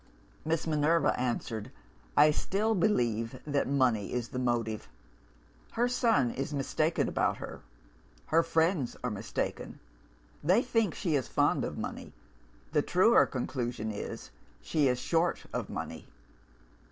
"Miss 0.43 0.65
Minerva 0.65 1.09
answered, 1.19 1.69
'I 2.17 2.31
still 2.31 2.73
believe 2.73 3.39
that 3.45 3.67
money 3.67 4.11
is 4.13 4.29
the 4.29 4.39
motive. 4.39 4.89
Her 5.73 5.87
son 5.87 6.31
is 6.31 6.55
mistaken 6.55 7.07
about 7.07 7.37
her; 7.37 7.61
her 8.25 8.41
friends 8.41 8.97
are 9.03 9.11
mistaken; 9.11 9.79
they 10.43 10.63
think 10.63 10.95
she 10.95 11.13
is 11.13 11.27
fond 11.27 11.63
of 11.63 11.77
money 11.77 12.13
the 12.71 12.81
truer 12.81 13.27
conclusion 13.27 13.91
is, 13.91 14.31
she 14.59 14.87
is 14.87 14.97
short 14.97 15.45
of 15.53 15.69
money. 15.69 16.07